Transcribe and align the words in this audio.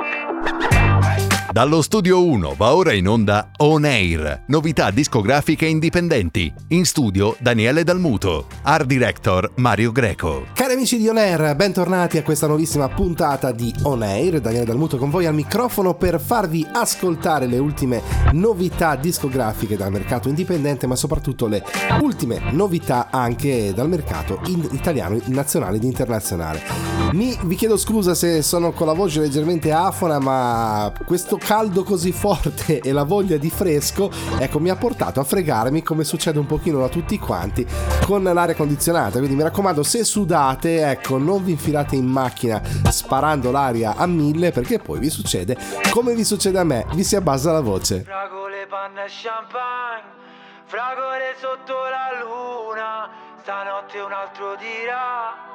Ha 0.00 0.08
ha 0.62 0.69
Dallo 1.52 1.82
studio 1.82 2.24
1 2.24 2.54
va 2.56 2.76
ora 2.76 2.92
in 2.92 3.08
onda 3.08 3.50
On 3.56 3.84
Air, 3.84 4.44
novità 4.46 4.92
discografiche 4.92 5.66
indipendenti. 5.66 6.52
In 6.68 6.84
studio 6.84 7.34
Daniele 7.40 7.82
Dalmuto, 7.82 8.46
art 8.62 8.86
director 8.86 9.50
Mario 9.56 9.90
Greco. 9.90 10.46
Cari 10.52 10.74
amici 10.74 10.96
di 10.96 11.08
On 11.08 11.16
Air, 11.16 11.56
bentornati 11.56 12.18
a 12.18 12.22
questa 12.22 12.46
nuovissima 12.46 12.88
puntata 12.88 13.50
di 13.50 13.74
On 13.82 14.00
Air. 14.00 14.38
Daniele 14.38 14.64
Dalmuto 14.64 14.96
con 14.96 15.10
voi 15.10 15.26
al 15.26 15.34
microfono 15.34 15.94
per 15.94 16.20
farvi 16.20 16.64
ascoltare 16.70 17.46
le 17.46 17.58
ultime 17.58 18.00
novità 18.30 18.94
discografiche 18.94 19.76
dal 19.76 19.90
mercato 19.90 20.28
indipendente, 20.28 20.86
ma 20.86 20.94
soprattutto 20.94 21.48
le 21.48 21.64
ultime 22.00 22.40
novità 22.52 23.08
anche 23.10 23.72
dal 23.74 23.88
mercato 23.88 24.40
in 24.46 24.68
italiano, 24.70 25.18
nazionale 25.24 25.78
ed 25.78 25.82
internazionale. 25.82 26.62
Mi, 27.10 27.36
vi 27.42 27.56
chiedo 27.56 27.76
scusa 27.76 28.14
se 28.14 28.40
sono 28.40 28.70
con 28.70 28.86
la 28.86 28.92
voce 28.92 29.18
leggermente 29.18 29.72
afona, 29.72 30.20
ma 30.20 30.92
questo 31.04 31.38
caldo 31.40 31.82
così 31.82 32.12
forte 32.12 32.80
e 32.80 32.92
la 32.92 33.02
voglia 33.02 33.38
di 33.38 33.50
fresco, 33.50 34.10
ecco, 34.38 34.60
mi 34.60 34.68
ha 34.68 34.76
portato 34.76 35.18
a 35.20 35.24
fregarmi 35.24 35.82
come 35.82 36.04
succede 36.04 36.38
un 36.38 36.46
pochino 36.46 36.84
a 36.84 36.88
tutti 36.88 37.18
quanti 37.18 37.66
con 38.04 38.22
l'aria 38.22 38.54
condizionata. 38.54 39.18
Quindi 39.18 39.34
mi 39.34 39.42
raccomando, 39.42 39.82
se 39.82 40.04
sudate, 40.04 40.88
ecco, 40.88 41.18
non 41.18 41.42
vi 41.42 41.52
infilate 41.52 41.96
in 41.96 42.06
macchina 42.06 42.62
sparando 42.90 43.50
l'aria 43.50 43.96
a 43.96 44.06
mille 44.06 44.52
perché 44.52 44.78
poi 44.78 44.98
vi 45.00 45.10
succede 45.10 45.56
come 45.90 46.14
vi 46.14 46.24
succede 46.24 46.58
a 46.58 46.64
me, 46.64 46.86
vi 46.92 47.02
si 47.02 47.16
abbassa 47.16 47.50
la 47.52 47.60
voce. 47.60 48.02
Fragole, 48.02 48.66
panna 48.68 49.04
e 49.04 49.08
champagne, 49.08 50.04
fragole 50.66 51.34
sotto 51.40 51.74
la 51.88 52.22
luna, 52.22 53.10
stanotte 53.40 53.98
un 53.98 54.12
altro 54.12 54.54
dirà. 54.56 55.48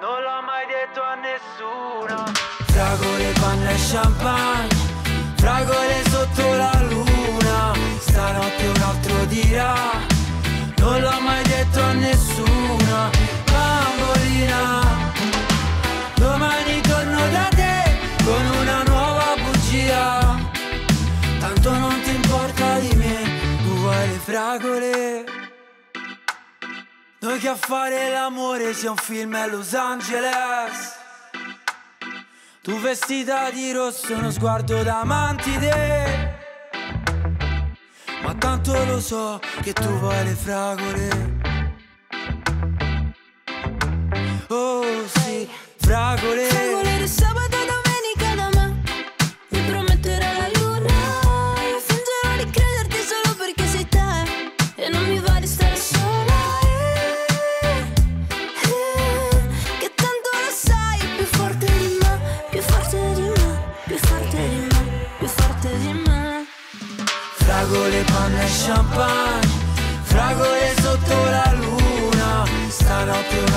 Non 0.00 0.22
l'ho 0.22 0.42
mai 0.44 0.66
detto 0.66 1.00
a 1.00 1.14
nessuno. 1.14 2.24
Fragole, 2.66 3.32
panna 3.38 3.70
e 3.70 3.76
champagne 3.76 4.99
Fragole 5.40 6.04
sotto 6.10 6.54
la 6.54 6.82
luna, 6.90 7.72
stanotte 7.98 8.66
un 8.66 8.82
altro 8.82 9.24
dirà. 9.24 9.74
Non 10.76 11.00
l'ho 11.00 11.20
mai 11.20 11.42
detto 11.44 11.80
a 11.80 11.92
nessuno, 11.92 13.10
bambolina. 13.50 14.84
Domani 16.16 16.80
torno 16.82 17.28
da 17.30 17.48
te 17.56 17.98
con 18.22 18.44
una 18.60 18.82
nuova 18.82 19.34
bugia. 19.42 20.38
Tanto 21.38 21.70
non 21.70 21.98
ti 22.02 22.14
importa 22.14 22.78
di 22.80 22.94
me, 22.96 23.22
tu 23.62 23.78
vuoi 23.78 24.08
le 24.08 24.20
fragole. 24.22 25.24
Noi 27.20 27.38
che 27.38 27.48
a 27.48 27.56
fare 27.56 28.10
l'amore 28.10 28.74
sia 28.74 28.90
un 28.90 28.96
film 28.98 29.34
a 29.34 29.46
Los 29.46 29.72
Angeles. 29.72 30.99
Tu 32.62 32.78
vestita 32.78 33.50
di 33.50 33.72
rosso, 33.72 34.12
uno 34.12 34.30
sguardo 34.30 34.82
da 34.82 35.02
mantide. 35.02 36.36
Ma 38.22 38.34
tanto 38.34 38.84
lo 38.84 39.00
so 39.00 39.40
che 39.62 39.72
tu 39.72 39.88
vuoi 39.98 40.24
le 40.24 40.34
fragole. 40.34 41.08
Oh 44.48 45.06
sì, 45.06 45.48
fragole. 45.78 46.49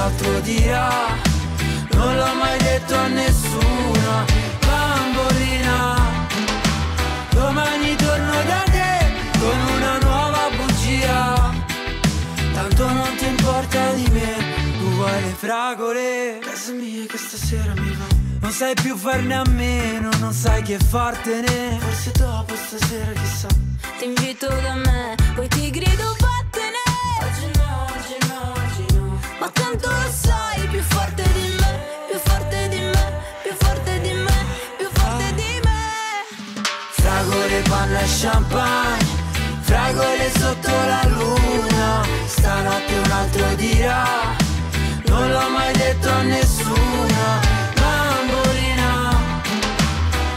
Altro 0.04 0.40
dirà, 0.42 0.90
non 1.94 2.16
l'ho 2.18 2.34
mai 2.36 2.58
detto 2.58 2.94
a 2.94 3.08
nessuno, 3.08 4.26
bambolina, 4.66 6.28
domani 7.30 7.96
torno 7.96 8.34
da 8.44 8.64
te 8.76 8.92
con 9.40 9.58
una 9.76 9.98
nuova 10.00 10.50
bugia, 10.58 11.54
tanto 12.54 12.92
non 12.92 13.16
ti 13.16 13.28
importa 13.28 13.94
di 13.94 14.08
me, 14.12 14.34
tu 14.78 14.90
vuoi 14.96 15.22
le 15.22 15.36
fragole, 15.38 16.40
casa 16.42 16.74
mia 16.74 17.06
che 17.06 17.18
stasera 17.18 17.74
mi 17.74 17.96
va. 17.96 18.22
Non 18.42 18.52
sai 18.52 18.74
più 18.74 18.98
farne 18.98 19.36
a 19.36 19.44
meno, 19.48 20.10
non 20.20 20.34
sai 20.34 20.64
che 20.64 20.78
fartene. 20.78 21.80
Forse 21.80 22.12
dopo 22.12 22.54
stasera 22.56 23.14
chissà. 23.14 23.48
Ti 23.98 24.04
invito 24.04 24.48
da 24.48 24.76
me, 24.76 25.16
poi 25.34 25.48
ti 25.48 25.70
grido 25.70 26.14
vattene. 26.20 26.43
Tanto 29.78 29.90
lo 29.90 30.12
sai, 30.12 30.68
più 30.68 30.82
forte 30.82 31.24
di 31.34 31.56
me, 31.60 31.80
più 32.10 32.20
forte 32.20 32.68
di 32.70 32.80
me, 32.80 33.22
più 33.42 33.54
forte 33.58 34.02
di 34.02 34.14
me, 34.14 34.46
più 34.78 34.88
forte 34.94 35.34
di 35.36 35.60
me. 35.64 36.64
Fragole, 36.92 37.62
panna 37.70 38.00
e 38.00 38.08
champagne 38.22 39.22
Fragole 39.62 40.32
sotto 40.38 40.70
la 40.70 41.04
luna 41.08 42.04
Stanotte 42.26 42.94
un 43.04 43.12
altro 43.12 43.56
dirà 43.56 44.06
Non 45.08 45.32
l'ho 45.32 45.50
mai 45.50 45.74
detto 45.74 46.10
a 46.10 46.22
nessuno 46.22 47.24
Bambolina. 47.76 49.16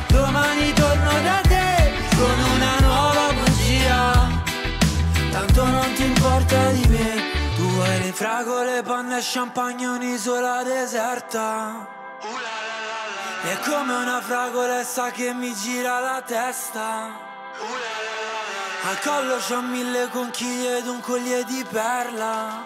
Domani 0.09 0.73
torno 0.73 1.13
da 1.23 1.41
te 1.43 1.93
Con 2.17 2.39
una 2.55 2.79
nuova 2.81 3.33
bugia. 3.33 4.29
Tanto 5.31 5.65
non 5.65 5.93
ti 5.95 6.05
importa 6.05 6.71
di 6.71 6.87
me 6.89 7.16
fragole, 8.17 8.83
panna 8.83 9.19
e 9.19 9.23
champagne 9.23 9.87
Un'isola 9.87 10.63
deserta 10.63 11.87
è 13.43 13.59
come 13.69 13.95
una 13.95 14.23
fragolessa 14.23 15.11
che 15.11 15.35
mi 15.35 15.55
gira 15.55 16.01
la 16.01 16.23
testa. 16.23 17.11
Al 18.89 19.01
collo 19.01 19.37
c'ho 19.37 19.61
mille 19.61 20.09
conchiglie 20.09 20.79
ed 20.79 20.87
un 20.87 21.01
collier 21.01 21.45
di 21.45 21.65
perla. 21.71 22.65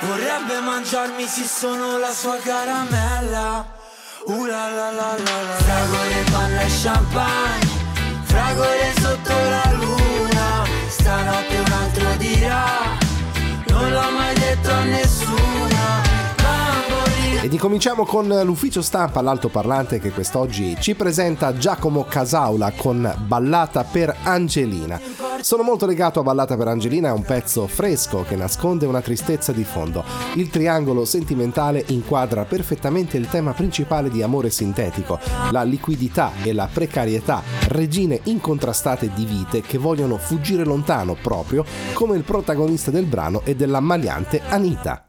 Vorrebbe 0.00 0.60
mangiarmi 0.60 1.26
se 1.26 1.44
sono 1.44 1.98
la 1.98 2.12
sua 2.12 2.38
caramella. 2.38 3.64
Uh 4.24 4.44
la 4.46 4.68
la 4.70 4.90
la 4.90 5.14
la. 5.18 5.56
Fragole, 5.58 6.24
panna 6.32 6.60
e 6.62 6.70
champagne. 6.82 7.68
Fragole 8.24 8.94
sotto 8.98 9.32
la 9.32 9.72
luna. 9.74 10.64
Stanotte 10.88 11.58
un 11.58 11.72
altro 11.72 12.16
dirà. 12.16 12.99
Non 13.80 13.92
l'ho 13.92 14.10
mai 14.10 14.34
Ed 17.42 17.54
incominciamo 17.54 18.04
con 18.04 18.28
l'ufficio 18.44 18.82
stampa 18.82 19.20
all'altoparlante 19.20 19.98
che 19.98 20.10
quest'oggi 20.10 20.76
ci 20.78 20.94
presenta 20.94 21.56
Giacomo 21.56 22.04
Casaula 22.04 22.70
con 22.76 23.10
Ballata 23.26 23.82
per 23.82 24.14
Angelina. 24.24 25.00
Sono 25.40 25.62
molto 25.62 25.86
legato 25.86 26.20
a 26.20 26.22
Ballata 26.22 26.54
per 26.58 26.68
Angelina, 26.68 27.08
è 27.08 27.12
un 27.12 27.22
pezzo 27.22 27.66
fresco 27.66 28.26
che 28.28 28.36
nasconde 28.36 28.84
una 28.84 29.00
tristezza 29.00 29.52
di 29.52 29.64
fondo. 29.64 30.04
Il 30.34 30.50
triangolo 30.50 31.06
sentimentale 31.06 31.82
inquadra 31.88 32.44
perfettamente 32.44 33.16
il 33.16 33.26
tema 33.26 33.54
principale 33.54 34.10
di 34.10 34.20
Amore 34.20 34.50
Sintetico, 34.50 35.18
la 35.50 35.62
liquidità 35.62 36.32
e 36.42 36.52
la 36.52 36.68
precarietà, 36.70 37.42
regine 37.68 38.20
incontrastate 38.24 39.12
di 39.14 39.24
vite 39.24 39.62
che 39.62 39.78
vogliono 39.78 40.18
fuggire 40.18 40.66
lontano 40.66 41.16
proprio 41.18 41.64
come 41.94 42.18
il 42.18 42.22
protagonista 42.22 42.90
del 42.90 43.06
brano 43.06 43.40
e 43.44 43.56
della 43.56 43.80
maliante 43.80 44.42
Anita. 44.46 45.04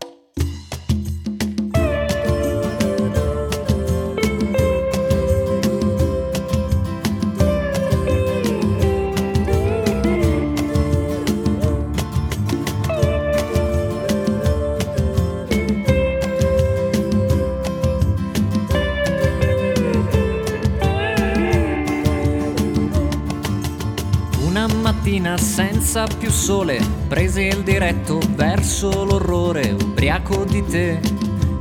Senza 26.01 26.17
più 26.17 26.31
sole, 26.31 26.79
presi 27.07 27.41
il 27.41 27.63
diretto 27.63 28.19
verso 28.33 29.03
l'orrore, 29.03 29.71
ubriaco 29.71 30.43
di 30.45 30.63
te, 30.65 30.99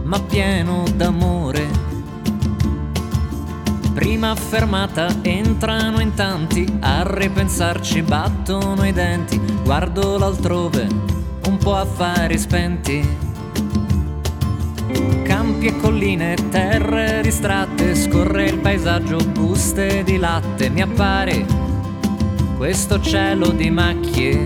ma 0.04 0.20
pieno 0.20 0.84
d'amore. 0.94 1.68
Prima 3.92 4.34
fermata 4.34 5.08
entrano 5.22 6.00
in 6.00 6.14
tanti, 6.14 6.66
a 6.80 7.02
ripensarci 7.04 8.02
battono 8.02 8.86
i 8.86 8.92
denti, 8.92 9.38
guardo 9.62 10.16
l'altrove, 10.16 10.86
un 11.46 11.56
po' 11.58 11.74
affari 11.74 12.38
spenti. 12.38 13.28
Campo 15.24 15.50
Laghi 15.60 15.76
e 15.76 15.80
colline, 15.82 16.36
terre 16.48 17.20
distratte, 17.22 17.94
scorre 17.94 18.46
il 18.46 18.60
paesaggio, 18.60 19.18
buste 19.18 20.02
di 20.04 20.16
latte, 20.16 20.70
mi 20.70 20.80
appare 20.80 21.44
questo 22.60 23.00
cielo 23.00 23.52
di 23.52 23.70
macchie. 23.70 24.36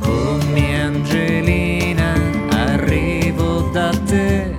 Oh 0.00 0.36
mia 0.52 0.84
Angelina, 0.84 2.12
arrivo 2.50 3.70
da 3.72 3.88
te 4.04 4.53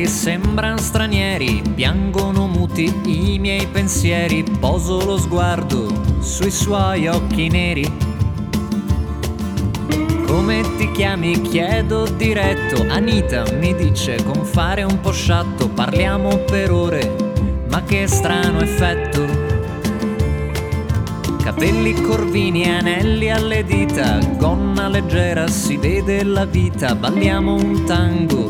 riguardarli 0.00 0.06
sembran 0.06 0.78
stranieri, 0.78 1.62
piangono 1.74 2.46
muti 2.46 2.92
i 3.04 3.38
miei 3.38 3.66
pensieri, 3.66 4.44
poso 4.58 5.04
lo 5.04 5.18
sguardo 5.18 5.88
sui 6.20 6.50
suoi 6.50 7.06
occhi 7.06 7.48
neri. 7.48 7.90
Come 10.26 10.62
ti 10.76 10.90
chiami? 10.92 11.40
Chiedo 11.42 12.08
diretto. 12.16 12.86
Anita 12.88 13.44
mi 13.58 13.74
dice 13.74 14.22
con 14.24 14.44
fare 14.44 14.82
un 14.82 15.00
po' 15.00 15.12
sciatto, 15.12 15.68
parliamo 15.68 16.36
per 16.38 16.70
ore, 16.70 17.16
ma 17.68 17.82
che 17.82 18.06
strano 18.06 18.60
effetto. 18.60 19.48
Capelli 21.42 21.94
corvini, 22.00 22.64
anelli 22.70 23.30
alle 23.30 23.64
dita, 23.64 24.18
gonna 24.36 24.88
leggera, 24.88 25.48
si 25.48 25.76
vede 25.76 26.22
la 26.22 26.44
vita, 26.44 26.94
balliamo 26.94 27.54
un 27.54 27.84
tango, 27.84 28.46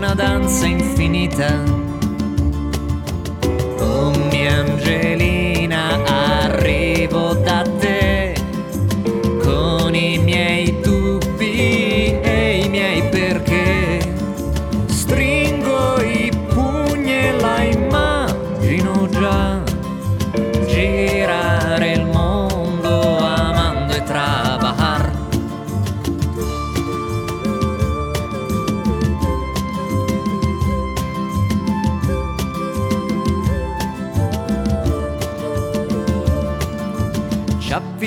una 0.00 0.14
danza 0.14 0.66
infinita. 0.66 1.62
Oh 3.80 4.10
mia 4.30 4.60
Angelina, 4.60 5.29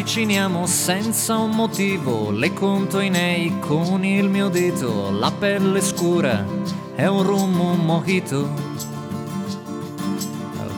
avviciniamo 0.04 0.66
senza 0.66 1.38
un 1.38 1.52
motivo, 1.52 2.30
le 2.30 2.52
conto 2.52 3.00
i 3.00 3.10
nei 3.10 3.58
con 3.60 4.04
il 4.04 4.28
mio 4.28 4.50
dito, 4.50 5.10
la 5.18 5.32
pelle 5.32 5.80
scura 5.80 6.46
è 6.94 7.06
un 7.06 7.24
rum, 7.24 7.58
un 7.58 7.86
mojito. 7.86 8.50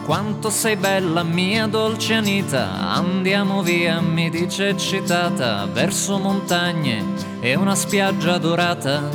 Quanto 0.06 0.52
sei 0.52 0.76
bella 0.76 1.24
mia 1.24 1.66
dolce 1.66 2.14
Anita, 2.14 2.92
andiamo 2.92 3.64
via, 3.64 4.00
mi 4.00 4.30
dice 4.30 4.70
eccitata, 4.70 5.66
verso 5.66 6.20
montagne 6.20 7.04
e 7.40 7.56
una 7.56 7.74
spiaggia 7.74 8.38
dorata. 8.38 9.10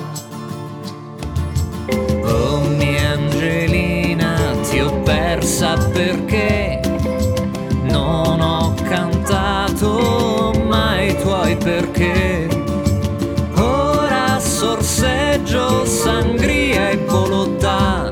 Oh 2.25 2.61
mia 2.63 3.13
Angelina, 3.13 4.35
ti 4.69 4.81
ho 4.81 4.91
persa 5.03 5.75
perché 5.93 6.81
non 7.83 8.41
ho 8.41 8.70
cantato 9.71 10.53
mai 10.67 11.11
i 11.11 11.17
tuoi 11.21 11.57
perché. 11.57 12.49
Ora 13.57 14.39
sorseggio 14.39 15.85
sangria 15.85 16.91
e 16.91 16.97
volontà 17.07 18.11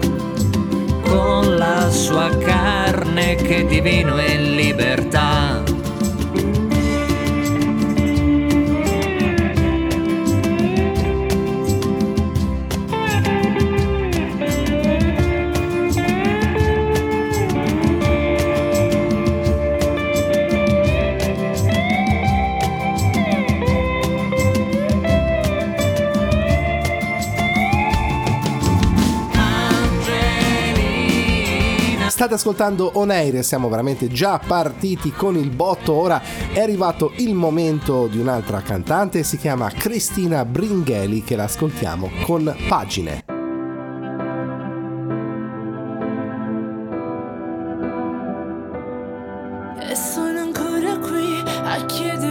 con 1.02 1.56
la 1.56 1.90
sua 1.90 2.28
carne 2.38 3.34
che 3.36 3.66
di 3.66 3.80
vino 3.80 4.16
è 4.16 4.36
libertà. 4.36 5.27
State 32.18 32.34
ascoltando 32.34 32.90
On 32.94 33.12
Air 33.12 33.44
siamo 33.44 33.68
veramente 33.68 34.08
già 34.08 34.40
partiti 34.44 35.12
con 35.12 35.36
il 35.36 35.50
botto. 35.50 35.92
Ora 35.92 36.20
è 36.52 36.58
arrivato 36.60 37.12
il 37.18 37.32
momento 37.32 38.08
di 38.08 38.18
un'altra 38.18 38.60
cantante, 38.60 39.22
si 39.22 39.36
chiama 39.36 39.70
Cristina 39.70 40.44
Bringheli 40.44 41.22
che 41.22 41.36
l'ascoltiamo 41.36 42.10
con 42.22 42.52
Pagine. 42.66 43.22
E 49.78 49.94
sono 49.94 50.40
ancora 50.40 50.98
qui 50.98 51.40
a 51.46 51.86
chiedermi 51.86 52.27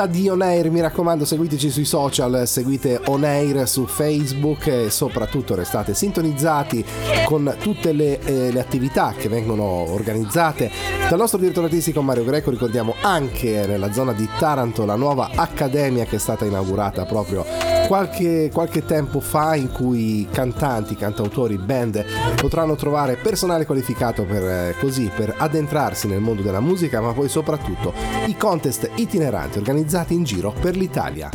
novità 0.00 0.06
di 0.06 0.28
On 0.28 0.40
Air, 0.40 0.70
mi 0.70 0.80
raccomando 0.80 1.24
seguiteci 1.24 1.70
sui 1.70 1.84
social, 1.84 2.46
seguite 2.46 3.00
On 3.06 3.24
Air 3.24 3.68
su 3.68 3.86
Facebook 3.86 4.66
e 4.66 4.90
soprattutto 4.90 5.54
restate 5.54 5.94
sintonizzati 5.94 6.84
con 7.24 7.56
tutte 7.60 7.92
le, 7.92 8.20
eh, 8.20 8.52
le 8.52 8.60
attività 8.60 9.14
che 9.16 9.28
vengono 9.28 9.64
organizzate 9.64 10.70
dal 11.08 11.18
nostro 11.18 11.38
direttore 11.38 11.66
artistico 11.66 12.02
Mario 12.02 12.24
Greco. 12.24 12.50
Ricordiamo 12.50 12.94
anche 13.02 13.66
nella 13.66 13.92
zona 13.92 14.12
di 14.12 14.28
Taranto 14.38 14.84
la 14.84 14.96
nuova 14.96 15.30
accademia 15.34 16.04
che 16.04 16.16
è 16.16 16.20
stata 16.20 16.44
inaugurata 16.44 17.04
proprio 17.04 17.69
qualche, 17.90 18.50
qualche 18.52 18.84
tempo 18.84 19.18
fa 19.18 19.56
in 19.56 19.72
cui 19.72 20.28
cantanti, 20.30 20.94
cantautori, 20.94 21.58
band 21.58 22.04
potranno 22.36 22.76
trovare 22.76 23.16
personale 23.16 23.66
qualificato 23.66 24.22
per, 24.24 24.44
eh, 24.44 24.76
così, 24.78 25.10
per 25.12 25.34
addentrarsi 25.36 26.06
nel 26.06 26.20
mondo 26.20 26.42
della 26.42 26.60
musica 26.60 27.00
ma 27.00 27.12
poi 27.12 27.28
soprattutto 27.28 27.92
i 28.26 28.36
contest 28.36 28.88
itineranti 28.94 29.58
organizzati 29.58 30.14
in 30.14 30.22
giro 30.22 30.54
per 30.60 30.76
l'Italia. 30.76 31.30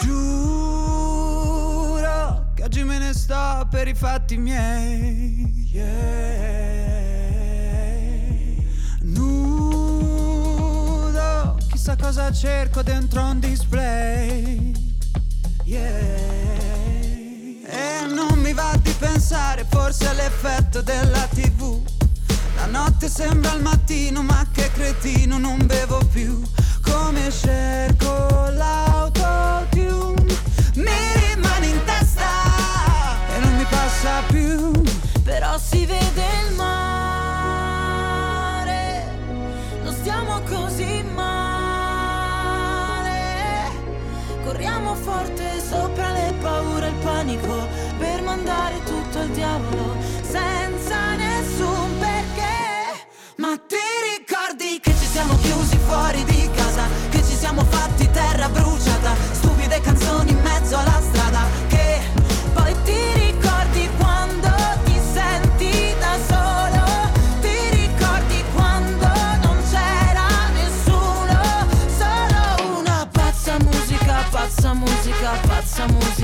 Giuro 0.00 0.86
che 2.54 2.62
oggi 2.62 2.84
me 2.84 2.98
ne 2.98 3.12
sto 3.12 3.66
per 3.68 3.86
i 3.86 3.94
fatti 3.94 4.38
miei. 4.38 4.93
Cosa 12.24 12.32
cerco 12.32 12.82
dentro 12.82 13.22
un 13.22 13.38
display. 13.38 14.72
Yeah. 15.64 15.90
E 17.66 18.06
non 18.08 18.38
mi 18.38 18.54
va 18.54 18.74
di 18.80 18.94
pensare, 18.98 19.66
forse 19.68 20.08
all'effetto 20.08 20.80
della 20.80 21.26
tv. 21.34 21.82
La 22.56 22.66
notte 22.66 23.08
sembra 23.08 23.52
il 23.54 23.62
mattino, 23.62 24.22
ma 24.22 24.46
che 24.52 24.70
cretino, 24.72 25.38
non 25.38 25.66
bevo 25.66 25.98
più. 26.12 26.42
Come 26.82 27.30
cerco 27.30 28.48
l'autotune, 28.52 28.93
panico 47.24 47.66
per 47.98 48.22
mandare 48.22 48.82
tutto 48.84 49.18
al 49.18 49.28
diavolo 49.28 49.96
senza 50.20 51.14
nessun 51.14 51.98
perché. 51.98 53.06
Ma 53.36 53.56
ti 53.66 53.76
ricordi 54.18 54.78
che 54.80 54.90
ci 54.90 55.06
siamo 55.06 55.34
chiusi 55.38 55.78
fuori 55.86 56.22
di 56.24 56.50
casa? 56.54 56.84
Che 57.08 57.18
ci 57.18 57.34
siamo 57.34 57.64
fatti 57.64 58.10
terra 58.10 58.48
bruciata? 58.50 59.14
Stupide 59.32 59.80
canzoni 59.80 60.32
in 60.32 60.40
mezzo 60.42 60.76
alla 60.76 61.00
strada. 61.00 61.40
Che 61.68 62.00
Poi 62.52 62.74
ti 62.84 63.12
ricordi 63.14 63.88
quando 63.96 64.50
ti 64.84 65.00
senti 65.12 65.94
da 65.98 66.18
solo? 66.28 66.42
Pazza 73.12 73.58
musica, 73.58 74.24
pazza 74.30 74.74
musica, 74.74 75.30
pazza 75.46 75.86
musica. 75.86 76.23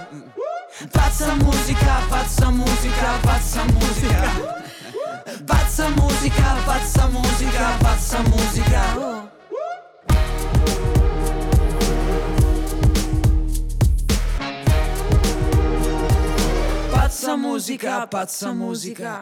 Pazza 0.89 1.35
musica, 1.35 2.01
pazza 2.09 2.49
musica, 2.49 3.19
pazza 3.21 3.63
musica. 3.65 4.31
Pazza 5.45 5.89
musica, 5.89 6.55
pazza 6.65 7.07
musica, 7.07 7.77
pazza 7.79 8.19
musica. 8.23 9.29
Pazza 16.91 17.35
musica, 17.37 18.07
pazza 18.07 18.53
musica. 18.53 19.19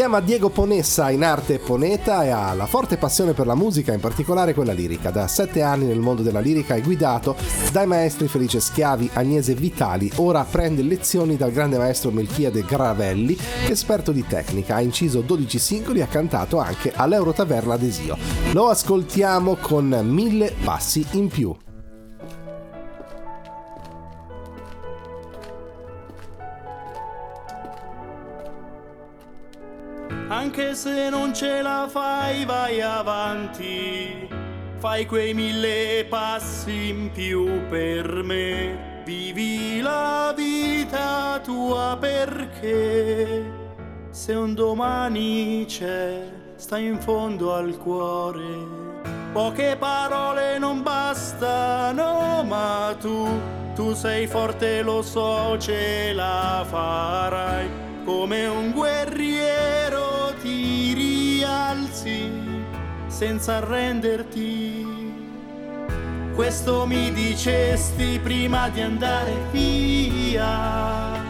Chiama 0.00 0.20
Diego 0.20 0.48
Ponessa, 0.48 1.10
in 1.10 1.22
arte 1.22 1.58
Poneta, 1.58 2.24
e 2.24 2.30
ha 2.30 2.54
la 2.54 2.64
forte 2.64 2.96
passione 2.96 3.34
per 3.34 3.44
la 3.44 3.54
musica, 3.54 3.92
in 3.92 4.00
particolare 4.00 4.54
quella 4.54 4.72
lirica. 4.72 5.10
Da 5.10 5.28
sette 5.28 5.60
anni 5.60 5.84
nel 5.84 5.98
mondo 5.98 6.22
della 6.22 6.40
lirica 6.40 6.74
è 6.74 6.80
guidato 6.80 7.36
dai 7.70 7.86
maestri 7.86 8.26
Felice 8.26 8.60
Schiavi, 8.60 9.10
Agnese 9.12 9.52
Vitali. 9.52 10.10
Ora 10.16 10.42
prende 10.50 10.80
lezioni 10.80 11.36
dal 11.36 11.52
grande 11.52 11.76
maestro 11.76 12.10
Melchiade 12.12 12.64
Gravelli, 12.64 13.36
esperto 13.68 14.10
di 14.10 14.24
tecnica. 14.26 14.76
Ha 14.76 14.80
inciso 14.80 15.20
12 15.20 15.58
singoli 15.58 15.98
e 15.98 16.04
ha 16.04 16.06
cantato 16.06 16.56
anche 16.56 16.94
all'Eurotaverna 16.96 17.76
Desio. 17.76 18.16
Lo 18.52 18.70
ascoltiamo 18.70 19.56
con 19.56 20.00
mille 20.02 20.54
passi 20.64 21.04
in 21.10 21.28
più. 21.28 21.54
Anche 30.32 30.76
se 30.76 31.08
non 31.10 31.34
ce 31.34 31.60
la 31.60 31.88
fai, 31.90 32.44
vai 32.44 32.80
avanti. 32.80 34.28
Fai 34.76 35.04
quei 35.04 35.34
mille 35.34 36.06
passi 36.08 36.90
in 36.90 37.10
più 37.10 37.66
per 37.68 38.22
me. 38.22 39.02
Vivi 39.04 39.80
la 39.80 40.32
vita 40.36 41.40
tua 41.42 41.96
perché 41.98 43.42
se 44.10 44.32
un 44.34 44.54
domani 44.54 45.64
c'è, 45.66 46.30
sta 46.54 46.78
in 46.78 47.00
fondo 47.00 47.52
al 47.52 47.76
cuore. 47.76 49.02
Poche 49.32 49.76
parole 49.76 50.58
non 50.60 50.84
bastano, 50.84 52.44
ma 52.44 52.94
tu, 53.00 53.26
tu 53.74 53.94
sei 53.94 54.28
forte, 54.28 54.82
lo 54.82 55.02
so, 55.02 55.58
ce 55.58 56.12
la 56.12 56.64
farai. 56.64 57.89
Come 58.10 58.44
un 58.46 58.72
guerriero 58.72 60.34
ti 60.42 60.92
rialzi 60.94 62.28
senza 63.06 63.58
arrenderti. 63.58 64.84
Questo 66.34 66.86
mi 66.86 67.12
dicesti 67.12 68.18
prima 68.20 68.68
di 68.68 68.80
andare 68.80 69.32
via. 69.52 71.22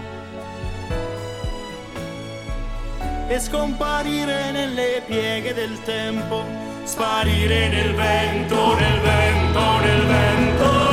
E 3.28 3.38
scomparire 3.38 4.50
nelle 4.50 5.02
pieghe 5.06 5.52
del 5.52 5.82
tempo, 5.84 6.44
sparire 6.84 7.68
nel 7.68 7.94
vento, 7.94 8.74
nel 8.74 9.00
vento, 9.00 9.78
nel 9.80 10.06
vento. 10.06 10.89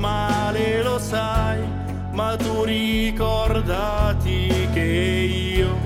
Normale, 0.00 0.82
lo 0.82 0.98
sai, 0.98 1.60
ma 2.12 2.34
tu 2.36 2.64
ricordati 2.64 4.48
che 4.72 4.80
io, 4.80 5.76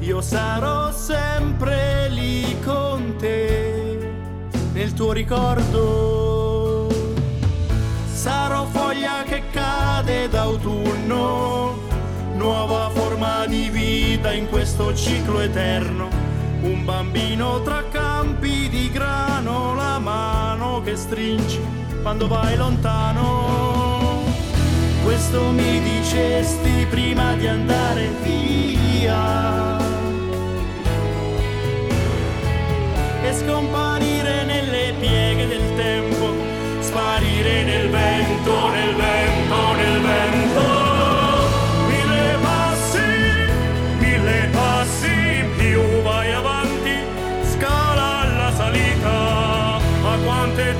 io 0.00 0.20
sarò 0.20 0.92
sempre 0.92 2.10
lì 2.10 2.60
con 2.60 3.14
te, 3.16 4.10
nel 4.74 4.92
tuo 4.92 5.12
ricordo. 5.12 6.88
Sarò 8.12 8.66
foglia 8.66 9.22
che 9.24 9.42
cade 9.50 10.28
d'autunno, 10.28 11.78
nuova 12.34 12.90
forma 12.90 13.46
di 13.46 13.70
vita 13.70 14.32
in 14.32 14.50
questo 14.50 14.94
ciclo 14.94 15.40
eterno. 15.40 16.10
Un 16.60 16.84
bambino 16.84 17.62
tra 17.62 17.82
campi 17.90 18.68
di 18.68 18.90
grano, 18.90 19.74
la 19.74 19.98
mano 19.98 20.82
che 20.82 20.94
stringi 20.94 21.81
quando 22.02 22.26
vai 22.26 22.56
lontano. 22.56 24.24
Questo 25.04 25.40
mi 25.52 25.80
dicesti 25.80 26.86
prima 26.90 27.34
di 27.34 27.46
andare 27.46 28.10
via. 28.22 29.78
E 33.22 33.32
scomparire 33.32 34.44
nelle 34.44 34.94
pieghe 34.98 35.46
del 35.46 35.74
tempo, 35.76 36.34
sparire 36.80 37.62
nel 37.62 37.88
vento, 37.88 38.68
nel 38.70 38.94
vento, 38.94 39.72
nel 39.74 40.00
vento. 40.00 40.62
Mille 41.86 42.36
passi, 42.42 42.98
mille 43.98 44.48
passi 44.50 45.44
più, 45.56 45.80
vai 46.02 46.32
avanti, 46.32 46.94
scala 47.54 48.24
la 48.26 48.52
salita. 48.54 49.80
Ma 50.02 50.16
quanto 50.24 50.60
è 50.60 50.74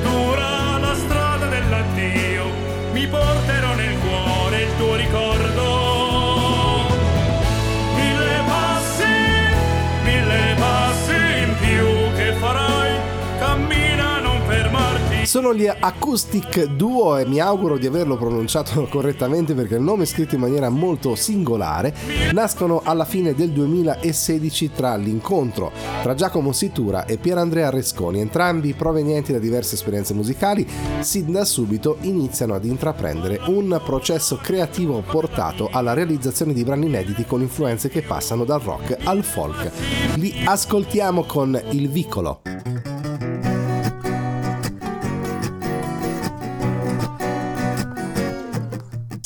Sono 15.32 15.54
gli 15.54 15.66
Acoustic 15.66 16.62
Duo 16.76 17.16
e 17.16 17.24
mi 17.24 17.40
auguro 17.40 17.78
di 17.78 17.86
averlo 17.86 18.18
pronunciato 18.18 18.84
correttamente 18.92 19.54
perché 19.54 19.76
il 19.76 19.80
nome 19.80 20.02
è 20.02 20.06
scritto 20.06 20.34
in 20.34 20.42
maniera 20.42 20.68
molto 20.68 21.14
singolare. 21.14 21.94
Nascono 22.32 22.82
alla 22.84 23.06
fine 23.06 23.34
del 23.34 23.48
2016 23.48 24.72
tra 24.74 24.94
l'incontro 24.96 25.72
tra 26.02 26.14
Giacomo 26.14 26.52
Situra 26.52 27.06
e 27.06 27.16
Pierandrea 27.16 27.70
Resconi, 27.70 28.20
entrambi 28.20 28.74
provenienti 28.74 29.32
da 29.32 29.38
diverse 29.38 29.76
esperienze 29.76 30.12
musicali, 30.12 30.68
sin 31.00 31.32
da 31.32 31.46
subito 31.46 31.96
iniziano 32.02 32.52
ad 32.52 32.66
intraprendere 32.66 33.40
un 33.46 33.80
processo 33.82 34.36
creativo 34.36 35.00
portato 35.00 35.70
alla 35.72 35.94
realizzazione 35.94 36.52
di 36.52 36.62
brani 36.62 36.88
inediti 36.88 37.24
con 37.24 37.40
influenze 37.40 37.88
che 37.88 38.02
passano 38.02 38.44
dal 38.44 38.60
rock 38.60 38.98
al 39.04 39.24
folk. 39.24 39.70
Li 40.16 40.42
ascoltiamo 40.44 41.24
con 41.24 41.58
Il 41.70 41.88
Vicolo. 41.88 42.42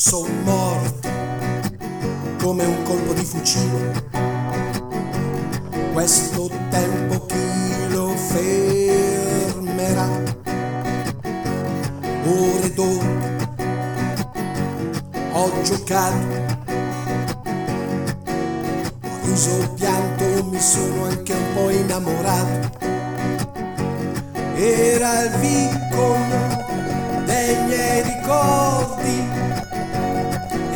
Sono 0.08 0.28
morto 0.44 1.08
come 2.40 2.64
un 2.64 2.82
colpo 2.84 3.12
di 3.12 3.24
fucile. 3.24 4.04
Questo 5.92 6.48
tempo 6.70 7.26
chi 7.26 7.88
lo 7.88 8.14
fermerà? 8.16 10.08
Ore 12.24 12.72
d'ore 12.72 13.14
ho 15.32 15.50
giocato, 15.62 16.26
ho 19.02 19.18
riso 19.24 19.72
pianto, 19.74 20.44
mi 20.44 20.60
sono 20.60 21.06
anche 21.06 21.32
un 21.32 21.52
po' 21.52 21.70
innamorato. 21.70 22.78
Era 24.54 25.22
il 25.24 25.30
vicolo 25.40 26.64
dei 27.24 27.64
miei 27.66 28.02
ricordi 28.04 29.25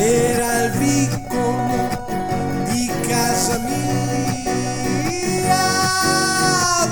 era 0.00 0.64
il 0.64 0.70
vicolo 0.72 1.88
di 2.70 2.90
casa 3.06 3.58
mia. 3.58 3.78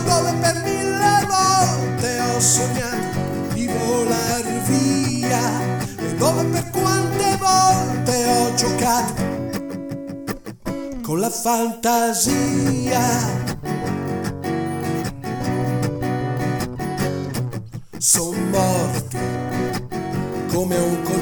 Dove 0.04 0.32
per 0.40 0.62
mille 0.62 1.26
volte 1.26 2.20
ho 2.20 2.38
sognato 2.38 3.18
di 3.54 3.66
volar 3.66 4.42
via. 4.66 5.60
E 5.98 6.14
dove 6.16 6.44
per 6.44 6.70
quante 6.70 7.36
volte 7.38 8.24
ho 8.26 8.54
giocato 8.54 9.26
con 11.02 11.20
la 11.20 11.30
fantasia. 11.30 13.00
Son 17.96 18.50
morto 18.50 19.18
come 20.52 20.76
un 20.76 21.02
colpo 21.02 21.17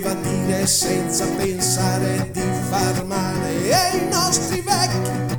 poteva 0.00 0.14
dire 0.14 0.66
senza 0.66 1.26
pensare 1.36 2.28
di 2.32 2.42
far 2.68 3.04
male. 3.04 3.68
E 3.68 3.96
i 3.96 4.08
nostri 4.08 4.60
vecchi 4.60 5.37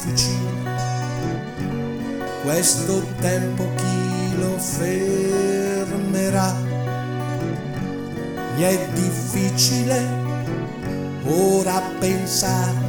fucile. 0.00 0.78
Questo 2.42 3.04
tempo 3.20 3.68
chi 3.76 4.38
lo 4.38 4.56
fermerà? 4.58 6.54
Mi 8.56 8.62
è 8.62 8.88
difficile 8.94 10.28
ora 11.24 11.82
pensare 11.98 12.88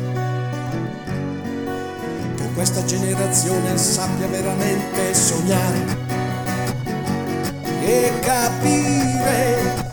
che 2.35 2.53
questa 2.53 2.83
generazione 2.85 3.77
sappia 3.77 4.27
veramente 4.27 5.13
sognare 5.13 5.99
e 7.81 8.11
capire 8.21 9.89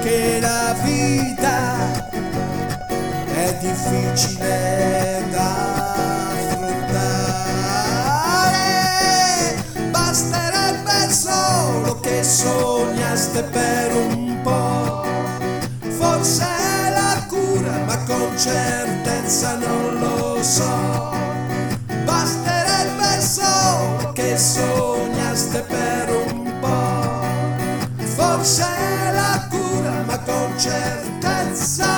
che 0.00 0.38
la 0.40 0.74
vita 0.82 2.02
è 3.34 3.58
difficile 3.60 5.23
sognaste 12.44 13.42
per 13.44 13.96
un 13.96 14.40
po'. 14.42 15.02
Forse 15.98 16.44
è 16.44 16.90
la 16.90 17.24
cura, 17.26 17.72
ma 17.86 17.96
con 18.04 18.36
certezza 18.36 19.56
non 19.56 19.98
lo 19.98 20.42
so. 20.42 21.12
Basterebbe 22.04 23.20
solo 23.20 24.12
che 24.12 24.36
sognaste 24.36 25.60
per 25.60 26.08
un 26.28 26.52
po'. 26.60 28.04
Forse 28.16 28.62
è 28.62 29.12
la 29.12 29.46
cura, 29.48 30.02
ma 30.06 30.18
con 30.18 30.52
certezza 30.58 31.93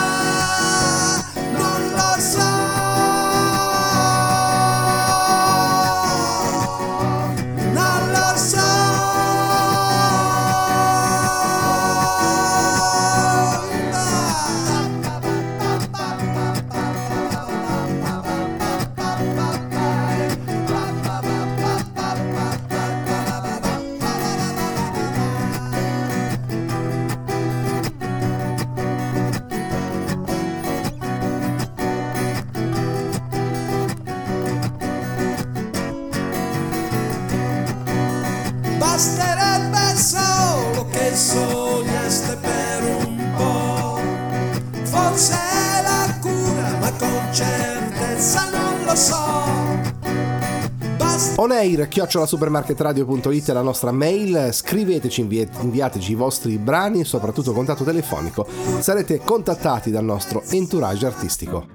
air 51.67 51.89
chiocciolasupermarketradio.it 51.89 53.51
è 53.51 53.53
la 53.53 53.63
nostra 53.63 53.91
mail, 53.91 54.51
scriveteci, 54.53 55.23
invi- 55.23 55.49
inviateci 55.61 56.13
i 56.13 56.15
vostri 56.15 56.59
brani 56.59 57.01
e 57.01 57.05
soprattutto 57.05 57.53
contatto 57.53 57.83
telefonico, 57.83 58.47
sarete 58.79 59.19
contattati 59.19 59.91
dal 59.91 60.05
nostro 60.05 60.43
entourage 60.51 61.07
artistico. 61.07 61.67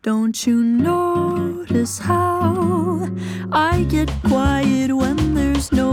Don't 0.00 0.46
you 0.46 0.62
notice 0.62 2.00
how 2.00 3.06
I 3.52 3.84
get 3.86 4.10
quiet 4.22 4.90
when 4.90 5.34
there's 5.34 5.70
no 5.70 5.91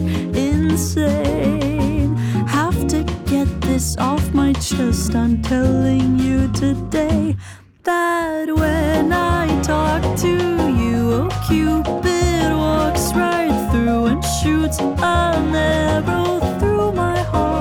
bit 0.00 0.36
insane. 0.36 2.16
Have 2.46 2.86
to 2.88 3.02
get 3.26 3.48
this 3.60 3.96
off 3.98 4.32
my 4.32 4.52
chest. 4.54 5.14
I'm 5.14 5.42
telling 5.42 6.18
you 6.18 6.50
today 6.52 7.36
that 7.84 8.46
when 8.48 9.12
I 9.12 9.60
talk 9.62 10.02
to 10.20 10.28
you, 10.82 11.12
oh 11.12 11.28
Cupid 11.46 12.52
walks 12.56 13.12
right 13.14 13.70
through 13.70 14.06
and 14.06 14.24
shoots 14.24 14.78
an 14.80 15.54
arrow 15.54 16.40
through 16.58 16.92
my 16.92 17.18
heart. 17.18 17.51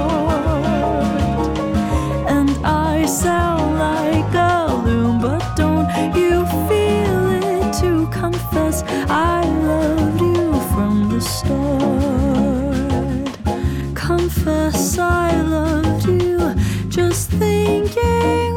Confess 14.62 15.00
I 15.00 15.42
loved 15.42 16.06
you, 16.06 16.54
just 16.88 17.32
thinking 17.32 18.51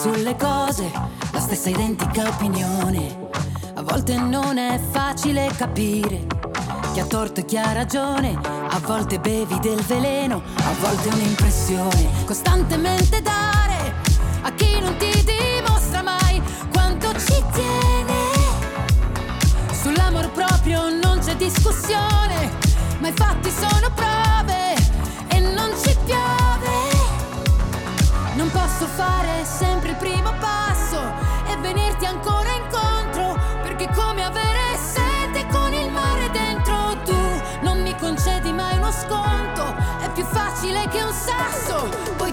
sulle 0.00 0.36
cose 0.36 0.92
la 1.32 1.40
stessa 1.40 1.70
identica 1.70 2.28
opinione. 2.28 3.30
A 3.74 3.82
volte 3.82 4.16
non 4.16 4.56
è 4.56 4.78
facile 4.78 5.50
capire 5.56 6.24
chi 6.92 7.00
ha 7.00 7.04
torto 7.04 7.40
e 7.40 7.44
chi 7.44 7.56
ha 7.56 7.72
ragione, 7.72 8.38
a 8.40 8.78
volte 8.78 9.18
bevi 9.18 9.58
del 9.58 9.80
veleno, 9.80 10.40
a 10.54 10.72
volte 10.78 11.08
un'impressione. 11.08 12.10
Costantemente 12.24 13.20
dare 13.22 13.94
a 14.42 14.52
chi 14.52 14.78
non 14.78 14.96
ti 14.98 15.10
dimostra 15.24 16.02
mai 16.02 16.40
quanto 16.70 17.08
ci 17.18 17.42
tiene. 17.52 18.14
Sull'amor 19.82 20.30
proprio 20.30 20.90
non 20.90 21.18
c'è 21.18 21.34
discussione, 21.34 22.52
ma 23.00 23.08
i 23.08 23.12
fatti 23.12 23.50
sono 23.50 23.90
prove 23.92 24.37
fare 28.98 29.44
sempre 29.44 29.90
il 29.90 29.96
primo 29.96 30.34
passo 30.40 31.00
e 31.46 31.56
venirti 31.58 32.04
ancora 32.04 32.50
incontro, 32.50 33.40
perché 33.62 33.88
come 33.94 34.24
avere 34.24 34.76
sete 34.76 35.46
con 35.52 35.72
il 35.72 35.88
mare 35.88 36.28
dentro 36.32 36.96
tu. 37.04 37.14
Non 37.60 37.80
mi 37.80 37.94
concedi 37.96 38.52
mai 38.52 38.76
uno 38.76 38.90
sconto, 38.90 39.72
è 40.00 40.10
più 40.10 40.24
facile 40.24 40.88
che 40.88 41.00
un 41.00 41.12
sasso, 41.12 41.88
poi 42.16 42.32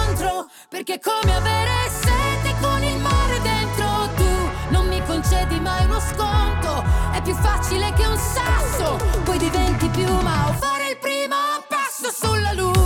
perché 0.69 0.95
è 0.95 0.99
come 0.99 1.35
avere 1.35 1.89
sete 1.89 2.55
con 2.61 2.83
il 2.83 2.97
mare 2.99 3.41
dentro 3.41 4.09
tu. 4.15 4.49
Non 4.69 4.87
mi 4.87 5.01
concedi 5.05 5.59
mai 5.59 5.85
uno 5.85 5.99
sconto, 5.99 6.83
è 7.11 7.21
più 7.21 7.35
facile 7.35 7.91
che 7.93 8.05
un 8.05 8.17
sasso, 8.17 8.97
poi 9.23 9.37
diventi 9.37 9.87
piuma 9.89 10.49
o 10.49 10.53
fare 10.53 10.89
il 10.89 10.97
primo 10.97 11.35
passo 11.67 12.11
sulla 12.11 12.53
luna. 12.53 12.80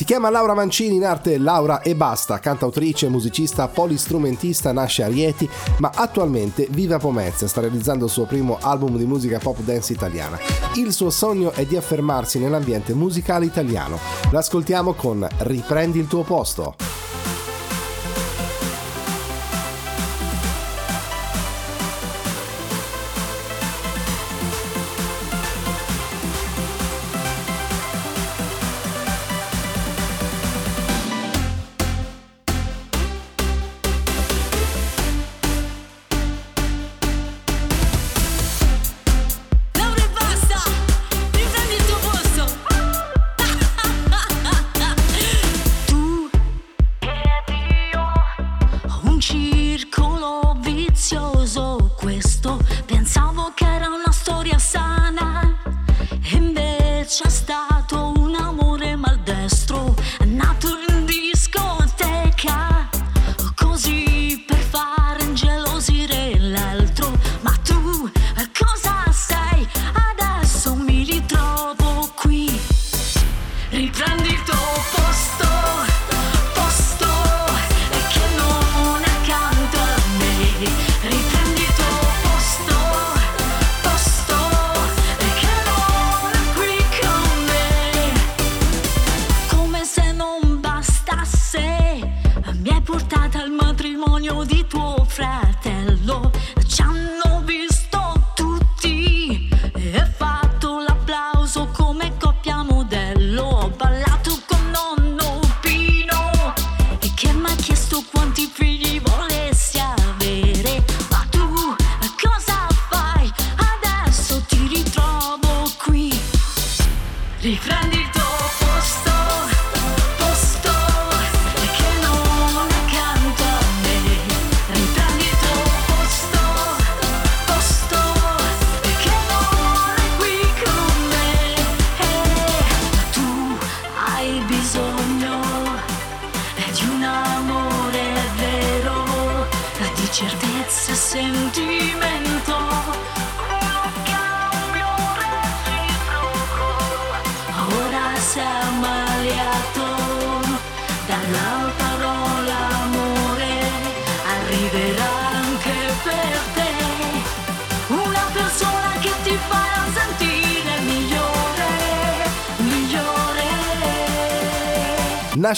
Si 0.00 0.06
chiama 0.06 0.30
Laura 0.30 0.54
Mancini, 0.54 0.96
in 0.96 1.04
arte 1.04 1.36
Laura 1.36 1.82
e 1.82 1.94
basta, 1.94 2.38
cantautrice, 2.38 3.10
musicista, 3.10 3.68
polistrumentista, 3.68 4.72
nasce 4.72 5.02
a 5.02 5.08
Rieti, 5.08 5.46
ma 5.76 5.90
attualmente 5.94 6.66
vive 6.70 6.94
a 6.94 6.98
Pomezia, 6.98 7.46
sta 7.46 7.60
realizzando 7.60 8.06
il 8.06 8.10
suo 8.10 8.24
primo 8.24 8.56
album 8.62 8.96
di 8.96 9.04
musica 9.04 9.38
pop 9.38 9.58
dance 9.58 9.92
italiana. 9.92 10.38
Il 10.76 10.94
suo 10.94 11.10
sogno 11.10 11.52
è 11.52 11.66
di 11.66 11.76
affermarsi 11.76 12.38
nell'ambiente 12.38 12.94
musicale 12.94 13.44
italiano. 13.44 13.98
L'ascoltiamo 14.30 14.94
con 14.94 15.28
Riprendi 15.36 15.98
il 15.98 16.06
tuo 16.06 16.22
posto. 16.22 16.89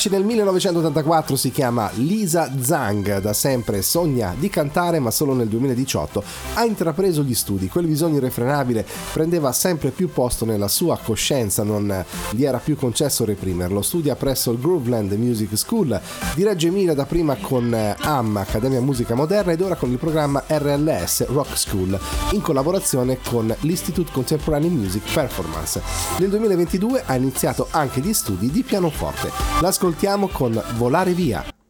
Nasce 0.02 0.18
nel 0.18 0.26
1984, 0.26 1.36
si 1.36 1.52
chiama 1.52 1.88
Lisa 1.94 2.50
Zhang, 2.58 3.20
da 3.20 3.32
sempre 3.32 3.82
sogna 3.82 4.34
di 4.36 4.48
cantare 4.48 4.98
ma 4.98 5.12
solo 5.12 5.32
nel 5.32 5.46
2018 5.46 6.24
ha 6.54 6.64
intrapreso 6.64 7.22
gli 7.22 7.34
studi, 7.34 7.68
quel 7.68 7.86
bisogno 7.86 8.16
irrefrenabile 8.16 8.86
prendeva 9.12 9.52
sempre 9.52 9.90
più 9.90 10.10
posto 10.10 10.44
nella 10.44 10.68
sua 10.68 10.98
coscienza, 10.98 11.62
non 11.62 12.04
gli 12.30 12.44
era 12.44 12.58
più 12.58 12.76
concesso 12.76 13.24
reprimerlo, 13.24 13.82
studia 13.82 14.16
presso 14.16 14.50
il 14.50 14.60
Grooveland 14.60 15.12
Music 15.12 15.56
School 15.56 15.98
di 16.34 16.42
Reggio 16.44 16.66
Emilia 16.66 16.94
da 16.94 17.06
prima 17.06 17.36
con 17.36 17.72
eh, 17.72 17.96
AM, 17.98 18.36
Accademia 18.36 18.80
Musica 18.80 19.14
Moderna 19.14 19.52
ed 19.52 19.60
ora 19.60 19.76
con 19.76 19.90
il 19.90 19.98
programma 19.98 20.42
RLS 20.46 21.26
Rock 21.28 21.56
School 21.56 21.98
in 22.32 22.40
collaborazione 22.40 23.18
con 23.26 23.54
l'Institute 23.60 24.12
Contemporary 24.12 24.68
Music 24.68 25.12
Performance. 25.12 25.80
Nel 26.18 26.28
2022 26.28 27.04
ha 27.06 27.14
iniziato 27.14 27.68
anche 27.70 28.00
gli 28.00 28.12
studi 28.12 28.50
di 28.50 28.62
pianoforte. 28.62 29.30
L'ascoltiamo 29.60 30.28
con 30.28 30.62
Volare 30.76 31.12
via. 31.12 31.61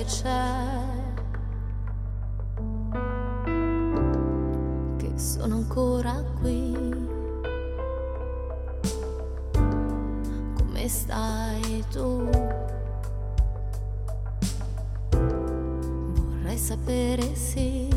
Che 0.00 0.04
c'è. 0.04 0.78
Che 4.96 5.18
sono 5.18 5.56
ancora 5.56 6.22
qui. 6.40 6.72
Come 10.56 10.88
stai 10.88 11.84
tu? 11.90 12.28
Vorrei 15.10 16.56
sapere 16.56 17.34
sì. 17.34 17.89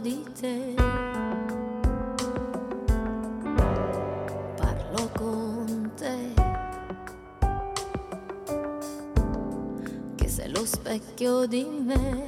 Di 0.00 0.24
te. 0.40 0.74
Parlo 4.56 5.10
con 5.12 5.92
te, 5.94 6.34
che 10.16 10.28
sei 10.28 10.50
lo 10.50 10.64
specchio 10.64 11.46
di 11.46 11.64
me. 11.64 12.19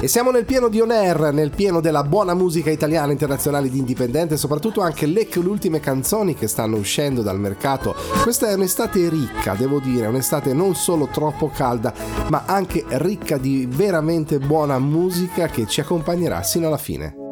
E 0.00 0.06
siamo 0.06 0.30
nel 0.30 0.44
pieno 0.44 0.68
di 0.68 0.80
On 0.80 0.92
Air, 0.92 1.32
nel 1.32 1.50
pieno 1.50 1.80
della 1.80 2.04
buona 2.04 2.32
musica 2.32 2.70
italiana, 2.70 3.10
internazionale 3.10 3.68
di 3.68 3.78
indipendente, 3.78 4.36
soprattutto 4.36 4.80
anche 4.80 5.06
le 5.06 5.26
ultime 5.34 5.80
canzoni 5.80 6.36
che 6.36 6.46
stanno 6.46 6.76
uscendo 6.76 7.20
dal 7.20 7.40
mercato. 7.40 7.96
Questa 8.22 8.48
è 8.48 8.54
un'estate 8.54 9.08
ricca, 9.08 9.54
devo 9.54 9.80
dire, 9.80 10.06
un'estate 10.06 10.52
non 10.54 10.76
solo 10.76 11.08
troppo 11.08 11.50
calda, 11.52 11.92
ma 12.28 12.44
anche 12.46 12.84
ricca 12.90 13.38
di 13.38 13.66
veramente 13.68 14.38
buona 14.38 14.78
musica 14.78 15.48
che 15.48 15.66
ci 15.66 15.80
accompagnerà 15.80 16.44
sino 16.44 16.68
alla 16.68 16.78
fine. 16.78 17.27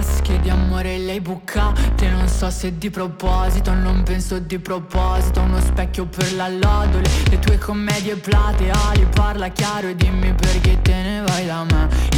Tasche 0.00 0.38
di 0.40 0.48
amore 0.48 0.98
le 0.98 1.12
hai 1.12 1.20
bucate. 1.20 2.08
Non 2.08 2.28
so 2.28 2.50
se 2.50 2.78
di 2.78 2.90
proposito, 2.90 3.72
non 3.72 4.02
penso 4.02 4.38
di 4.38 4.58
proposito. 4.58 5.40
Uno 5.40 5.60
specchio 5.60 6.06
per 6.06 6.34
la 6.34 6.48
lodole, 6.48 7.08
le 7.30 7.38
tue 7.38 7.58
commedie 7.58 8.16
plateali. 8.16 9.06
Parla 9.12 9.48
chiaro 9.48 9.88
e 9.88 9.96
dimmi 9.96 10.32
perché 10.34 10.80
te 10.82 10.94
ne 10.94 11.22
vai 11.26 11.46
da 11.46 11.64
me 11.64 12.17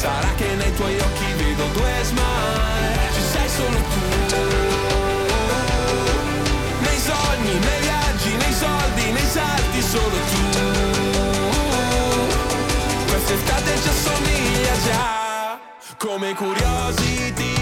Sarà 0.00 0.32
che 0.34 0.54
nei 0.54 0.74
tuoi 0.76 0.98
occhi 0.98 1.26
vedo 1.36 1.66
due 1.74 1.92
smile. 2.04 3.10
Ci 3.12 3.20
sei 3.20 3.48
solo 3.50 3.76
tu. 3.76 4.00
Nei 6.80 6.98
sogni, 6.98 7.58
nei 7.58 7.80
viaggi, 7.82 8.34
nei 8.34 8.54
soldi, 8.54 9.12
nei 9.12 9.28
salti, 9.30 9.82
solo 9.82 10.16
tu. 10.30 10.42
Quest'estate 13.08 13.76
ci 13.82 13.88
assomiglia 13.88 14.72
già. 14.86 15.58
Come 15.98 16.34
curiosity, 16.34 17.54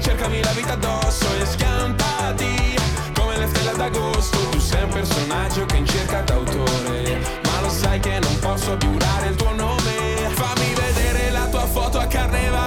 cercami 0.00 0.44
la 0.44 0.52
vita 0.52 0.74
addosso 0.74 1.26
e 1.40 1.44
scampati. 1.44 2.78
Come 3.14 3.36
le 3.36 3.48
stelle 3.48 3.76
d'agosto, 3.76 4.38
tu 4.50 4.60
sei 4.60 4.84
un 4.84 4.90
personaggio 4.90 5.66
che 5.66 5.76
in 5.78 5.86
cerca 5.88 6.20
d'autore. 6.20 7.18
Ma 7.42 7.60
lo 7.62 7.68
sai 7.68 7.98
che 7.98 8.16
non 8.20 8.38
posso 8.38 8.76
più 8.76 8.96
dare 8.96 9.26
il 9.30 9.34
tuo 9.34 9.52
nome. 9.54 9.79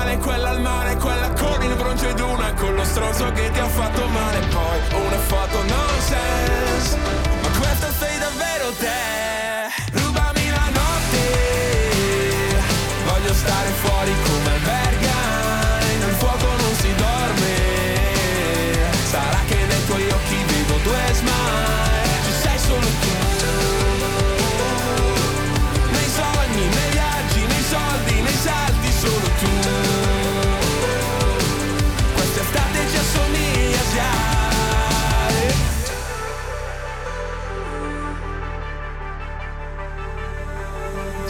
Carnevale 0.04 0.18
quella 0.18 0.50
al 0.50 0.60
mare, 0.60 0.96
quella 0.98 1.30
con 1.30 1.64
il 1.64 1.76
bronzo 1.76 2.10
ed 2.10 2.20
una 2.20 2.54
con 2.56 2.76
lo 2.76 2.84
stronzo 2.84 3.32
che 3.32 3.50
ti 3.52 3.60
ha 3.60 3.68
fatto 3.68 4.06
male. 4.08 4.40
Poi 4.48 5.02
una 5.06 5.18
foto 5.18 5.64
nonsense, 5.64 6.98
ma 7.42 7.48
questo 7.58 7.88
sei 7.98 8.20
davvero 8.20 8.72
te. 8.80 9.23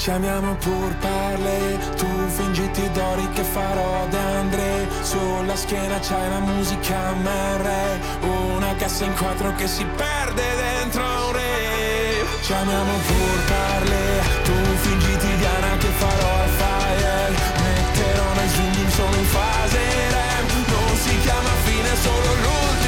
Ci 0.03 0.11
amiamo 0.11 0.53
pur 0.55 0.93
parle, 0.99 1.79
tu 1.95 2.05
fingiti 2.27 2.91
d'ori 2.91 3.25
che 3.29 3.41
farò 3.41 4.05
da 4.09 4.19
Andre 4.39 4.89
Sulla 5.01 5.55
schiena 5.55 5.97
c'hai 5.99 6.29
la 6.29 6.39
musica 6.39 7.13
MR 7.13 7.69
Una 8.19 8.75
cassa 8.75 9.05
in 9.05 9.13
quattro 9.15 9.55
che 9.55 9.65
si 9.65 9.85
perde 9.85 10.43
dentro 10.57 11.03
un 11.03 11.31
re. 11.31 12.25
Ci 12.41 12.51
amiamo 12.51 12.91
pur 13.07 13.43
parle, 13.47 14.21
tu 14.43 14.53
fingiti 14.81 15.37
Diana 15.37 15.77
che 15.77 15.87
farò 15.87 16.31
al 16.41 16.49
fire. 16.49 17.29
Metterò 17.63 18.33
nei 18.35 18.49
zoom 18.49 18.89
solo 18.89 19.15
in 19.15 19.25
fase 19.25 19.77
rem. 19.77 20.65
Non 20.67 20.97
si 20.97 21.17
chiama 21.21 21.53
fine, 21.63 21.95
solo 21.95 22.33
l'ultimo 22.41 22.82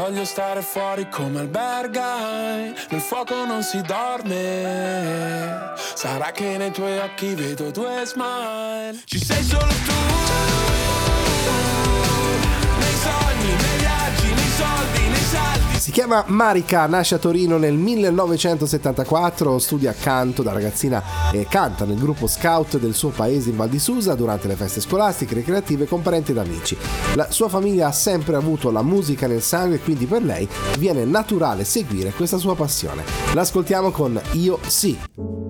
Voglio 0.00 0.24
stare 0.24 0.62
fuori 0.62 1.10
come 1.10 1.40
albergai, 1.40 2.74
nel 2.88 3.00
fuoco 3.02 3.44
non 3.44 3.62
si 3.62 3.82
dorme. 3.82 5.74
Sarà 5.94 6.30
che 6.30 6.56
nei 6.56 6.70
tuoi 6.70 6.96
occhi 6.96 7.34
vedo 7.34 7.70
due 7.70 8.06
smile. 8.06 8.98
Ci 9.04 9.22
sei 9.22 9.42
solo 9.44 9.66
tu. 9.66 9.92
Nei 12.78 12.94
sogni, 12.94 13.54
nei 13.54 13.78
viaggi, 13.78 14.32
nei 14.32 14.50
soldi. 14.56 14.99
Si 15.80 15.92
chiama 15.92 16.22
Marika, 16.26 16.84
nasce 16.84 17.14
a 17.14 17.18
Torino 17.18 17.56
nel 17.56 17.72
1974, 17.72 19.58
studia 19.58 19.94
canto 19.94 20.42
da 20.42 20.52
ragazzina 20.52 21.02
e 21.32 21.46
canta 21.48 21.86
nel 21.86 21.96
gruppo 21.96 22.26
scout 22.26 22.78
del 22.78 22.92
suo 22.92 23.08
paese 23.08 23.48
in 23.48 23.56
Val 23.56 23.70
di 23.70 23.78
Susa 23.78 24.14
durante 24.14 24.46
le 24.46 24.56
feste 24.56 24.82
scolastiche, 24.82 25.36
recreative 25.36 25.86
con 25.86 26.02
parenti 26.02 26.32
ed 26.32 26.36
amici. 26.36 26.76
La 27.14 27.30
sua 27.30 27.48
famiglia 27.48 27.86
ha 27.86 27.92
sempre 27.92 28.36
avuto 28.36 28.70
la 28.70 28.82
musica 28.82 29.26
nel 29.26 29.40
sangue 29.40 29.76
e 29.76 29.80
quindi 29.80 30.04
per 30.04 30.22
lei 30.22 30.46
viene 30.78 31.06
naturale 31.06 31.64
seguire 31.64 32.12
questa 32.12 32.36
sua 32.36 32.54
passione. 32.54 33.02
L'ascoltiamo 33.32 33.90
con 33.90 34.20
Io 34.32 34.58
sì. 34.66 35.49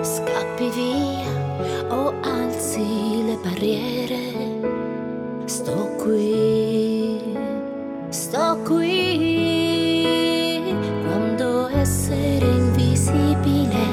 Scappi 0.00 0.70
via 0.70 1.28
o 1.90 2.14
alzi 2.22 3.24
le 3.24 3.36
barriere, 3.42 4.22
sto 5.44 5.94
qui, 5.96 7.20
sto 8.08 8.58
qui. 8.64 9.66
Quando 11.04 11.68
essere 11.68 12.46
invisibile 12.46 13.86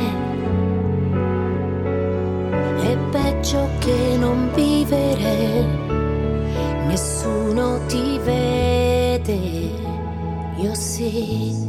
è 2.82 2.98
peggio 3.12 3.68
che 3.80 4.16
non 4.18 4.52
vivere, 4.54 5.66
nessuno 6.88 7.80
ti 7.88 8.20
vede, 8.24 9.40
io 10.58 10.74
sì. 10.76 11.65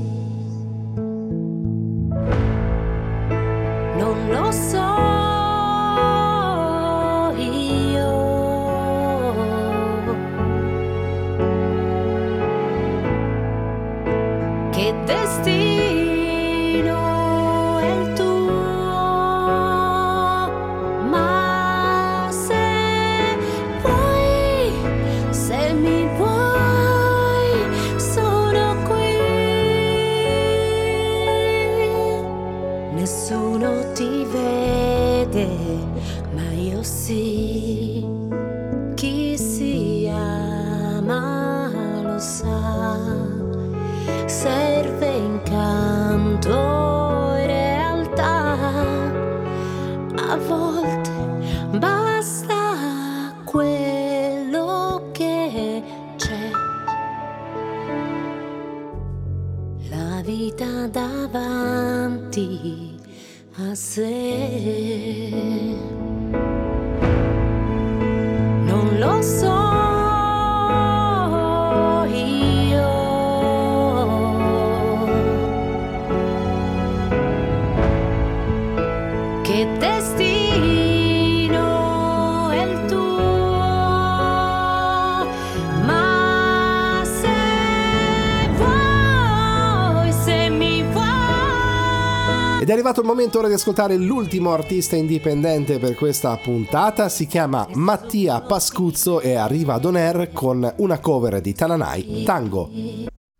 Arrivato 92.97 93.01
il 93.01 93.07
momento 93.07 93.39
ora 93.39 93.49
di 93.49 93.55
ascoltare 93.55 93.97
l'ultimo 93.97 94.53
artista 94.53 94.97
indipendente 94.97 95.79
per 95.79 95.95
questa 95.95 96.37
puntata, 96.37 97.09
si 97.09 97.27
chiama 97.27 97.67
Mattia 97.75 98.41
Pascuzzo 98.41 99.21
e 99.21 99.35
arriva 99.35 99.75
ad 99.75 99.85
On 99.85 100.29
con 100.33 100.75
una 100.79 100.99
cover 100.99 101.41
di 101.41 101.53
Tananai, 101.53 102.23
Tango. 102.25 102.71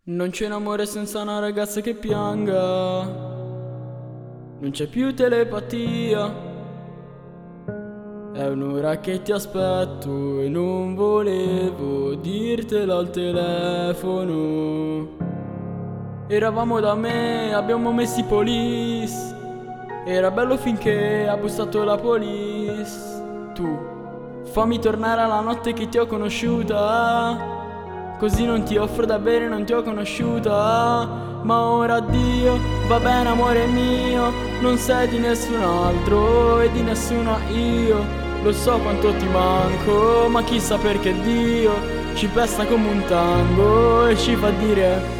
Non 0.03 0.29
c'è 0.29 0.45
un 0.45 0.51
amore 0.53 0.85
senza 0.85 1.21
una 1.21 1.39
ragazza 1.39 1.81
che 1.81 1.95
pianga. 1.95 3.03
Non 4.59 4.71
c'è 4.71 4.87
più 4.87 5.13
telepatia. 5.13 6.45
È 8.33 8.47
un'ora 8.47 8.99
che 8.99 9.21
ti 9.23 9.31
aspetto 9.31 10.41
e 10.41 10.49
non 10.49 10.95
volevo 10.95 12.15
dirtelo 12.15 12.97
al 12.97 13.09
telefono. 13.09 15.15
Eravamo 16.27 16.79
da 16.79 16.93
me, 16.93 17.53
abbiamo 17.53 17.91
messo 17.91 18.19
i 18.19 18.23
police. 18.23 19.36
Era 20.09 20.31
bello 20.31 20.55
finché 20.55 21.27
ha 21.27 21.35
bussato 21.35 21.83
la 21.83 21.97
police. 21.97 22.93
Tu, 23.53 23.77
fammi 24.45 24.79
tornare 24.79 25.19
alla 25.19 25.41
notte 25.41 25.73
che 25.73 25.89
ti 25.89 25.97
ho 25.97 26.05
conosciuta. 26.05 28.15
Così 28.17 28.45
non 28.45 28.63
ti 28.63 28.77
offro 28.77 29.05
da 29.05 29.19
bere, 29.19 29.49
non 29.49 29.65
ti 29.65 29.73
ho 29.73 29.83
conosciuta. 29.83 31.41
Ma 31.43 31.61
ora 31.61 31.95
addio, 31.95 32.57
va 32.87 33.01
bene 33.01 33.27
amore 33.27 33.65
mio. 33.65 34.31
Non 34.61 34.77
sei 34.77 35.09
di 35.09 35.19
nessun 35.19 35.61
altro 35.61 36.61
e 36.61 36.71
di 36.71 36.83
nessuna 36.83 37.37
io. 37.49 38.01
Lo 38.43 38.53
so 38.53 38.77
quanto 38.77 39.13
ti 39.13 39.27
manco, 39.27 40.29
ma 40.29 40.41
chissà 40.43 40.77
perché 40.77 41.19
Dio 41.19 41.73
ci 42.13 42.27
pesta 42.27 42.65
come 42.65 42.87
un 42.87 43.03
tango 43.07 44.07
e 44.07 44.15
ci 44.15 44.35
fa 44.35 44.51
dire 44.51 45.16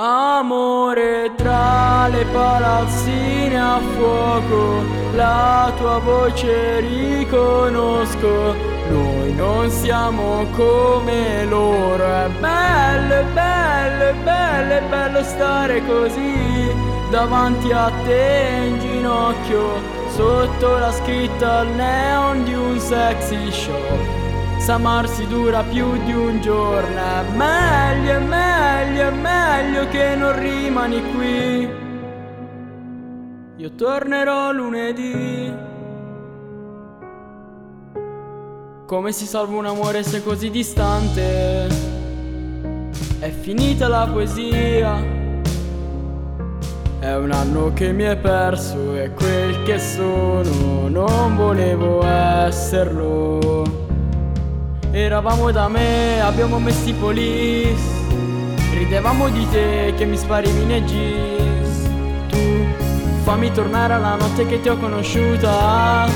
Amore 0.00 1.32
tra 1.34 2.06
le 2.06 2.24
palazzine 2.26 3.60
a 3.60 3.80
fuoco, 3.96 4.84
la 5.16 5.72
tua 5.76 5.98
voce 5.98 6.78
riconosco. 6.78 8.54
Noi 8.90 9.32
non 9.32 9.68
siamo 9.68 10.46
come 10.54 11.44
loro, 11.46 12.04
è 12.04 12.28
bello, 12.38 13.24
bello, 13.32 14.14
bello, 14.22 14.74
è 14.74 14.82
bello 14.88 15.22
stare 15.24 15.84
così 15.84 16.72
davanti 17.10 17.72
a 17.72 17.90
te 18.04 18.66
in 18.68 18.78
ginocchio, 18.78 19.82
sotto 20.14 20.78
la 20.78 20.92
scritta 20.92 21.58
al 21.58 21.68
neon 21.70 22.44
di 22.44 22.54
un 22.54 22.78
sexy 22.78 23.50
shop. 23.50 24.17
S'amarsi 24.68 25.26
dura 25.26 25.62
più 25.62 25.96
di 26.04 26.12
un 26.12 26.42
giorno, 26.42 27.00
è 27.00 27.22
meglio, 27.34 28.12
è 28.12 28.18
meglio, 28.18 29.00
è 29.00 29.10
meglio 29.10 29.88
che 29.88 30.14
non 30.14 30.38
rimani 30.38 31.02
qui. 31.14 31.68
Io 33.56 33.74
tornerò 33.76 34.52
lunedì. 34.52 35.50
Come 38.84 39.12
si 39.12 39.24
salva 39.24 39.56
un 39.56 39.64
amore 39.64 40.02
se 40.02 40.22
così 40.22 40.50
distante? 40.50 41.66
È 43.20 43.30
finita 43.30 43.88
la 43.88 44.06
poesia. 44.06 45.02
È 46.98 47.14
un 47.14 47.30
anno 47.30 47.72
che 47.72 47.90
mi 47.92 48.02
è 48.02 48.18
perso, 48.18 48.94
è 48.96 49.14
quel 49.14 49.62
che 49.62 49.78
sono, 49.78 50.88
non 50.88 51.36
volevo 51.36 52.04
esserlo. 52.04 53.87
Eravamo 54.90 55.50
da 55.52 55.68
me, 55.68 56.20
abbiamo 56.22 56.58
messo 56.58 56.88
i 56.88 56.94
police. 56.94 58.06
Ridevamo 58.72 59.28
di 59.28 59.46
te 59.50 59.92
che 59.96 60.06
mi 60.06 60.16
sparivi 60.16 60.64
nei 60.64 60.82
jeans. 60.82 61.88
Tu 62.28 62.38
fammi 63.22 63.52
tornare 63.52 63.92
alla 63.92 64.14
notte 64.14 64.46
che 64.46 64.60
ti 64.62 64.68
ho 64.70 64.78
conosciuta. 64.78 66.08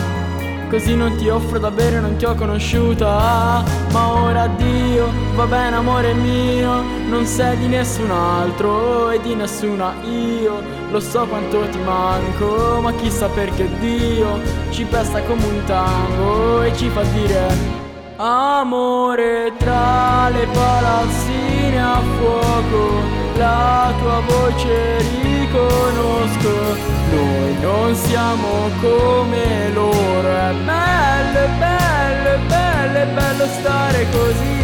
Così 0.71 0.97
non 0.97 1.15
ti 1.17 1.29
offro 1.29 1.59
da 1.59 1.71
bere, 1.71 2.01
non 2.01 2.17
ti 2.17 2.25
ho 2.25 2.35
conosciuta. 2.35 3.63
Ma 3.93 4.09
ora 4.09 4.43
addio, 4.45 5.07
va 5.35 5.45
bene 5.45 5.77
amore 5.77 6.15
mio. 6.15 6.83
Non 7.09 7.27
sei 7.27 7.59
di 7.59 7.67
nessun 7.67 8.11
altro 8.11 9.11
e 9.11 9.21
di 9.21 9.35
nessuna 9.35 9.93
io. 10.03 10.63
Lo 10.91 10.99
so 10.99 11.27
quanto 11.27 11.69
ti 11.69 11.79
manco, 11.79 12.81
ma 12.81 12.91
chissà 12.95 13.29
perché 13.29 13.69
Dio 13.81 14.41
ci 14.71 14.85
pesta 14.85 15.21
come 15.25 15.45
un 15.45 15.63
tango 15.67 16.63
e 16.63 16.75
ci 16.75 16.89
fa 16.89 17.03
dire 17.03 17.91
Amore 18.17 19.53
tra 19.59 20.29
le 20.29 20.47
palazzine 20.53 21.83
a 21.83 22.01
fuoco, 22.19 23.01
la 23.37 23.93
tua 23.99 24.21
voce 24.27 24.99
riconosco. 24.99 26.77
Noi 27.11 27.57
non 27.61 27.95
siamo 27.95 28.69
come 28.81 29.71
loro, 29.73 30.29
è 30.29 30.53
bello, 30.65 31.49
bello, 31.59 32.39
bello, 32.49 32.99
è 32.99 33.07
bello 33.07 33.47
stare 33.47 34.07
così 34.11 34.63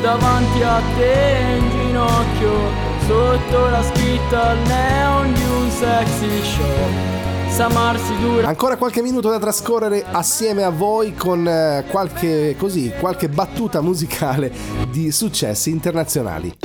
davanti 0.00 0.62
a 0.62 0.80
te 0.96 1.36
in 1.56 1.70
ginocchio, 1.70 2.70
sotto 3.06 3.68
la 3.70 3.82
scritta 3.82 4.54
neon 4.54 5.32
di 5.32 5.42
un 5.42 5.70
sexy 5.70 6.42
show. 6.44 7.17
S'amarsi 7.50 8.16
dura. 8.18 8.46
Ancora 8.46 8.76
qualche 8.76 9.02
minuto 9.02 9.28
da 9.30 9.38
trascorrere 9.38 10.04
assieme 10.10 10.62
a 10.62 10.70
voi 10.70 11.14
con 11.14 11.46
eh, 11.46 11.84
qualche, 11.90 12.54
così, 12.56 12.92
qualche 12.98 13.28
battuta 13.28 13.80
musicale 13.80 14.52
di 14.90 15.10
successi 15.10 15.70
internazionali. 15.70 16.56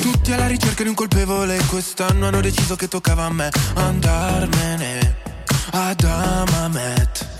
Tutti 0.00 0.32
alla 0.32 0.46
ricerca 0.46 0.82
di 0.82 0.88
un 0.88 0.94
colpevole 0.94 1.58
quest'anno 1.68 2.28
hanno 2.28 2.40
deciso 2.40 2.76
che 2.76 2.88
toccava 2.88 3.24
a 3.24 3.30
me 3.30 3.50
andarmene 3.74 5.16
ad 5.72 6.02
Amamet. 6.02 7.39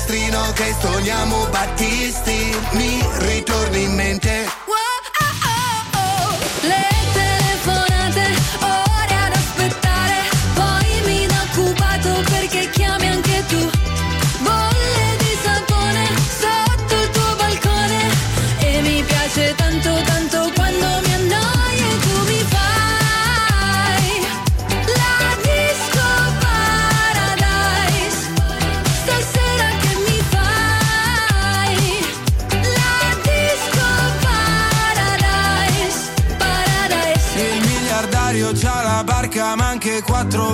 finestrino 0.00 0.52
che 0.52 0.72
stoniamo 0.78 1.46
Battisti 1.50 2.56
Mi 2.72 3.00
ritorni 3.18 3.82
in 3.82 3.94
mente 3.94 4.59